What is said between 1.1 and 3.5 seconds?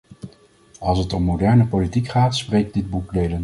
om moderne politiek gaat, spreekt dit boekdelen.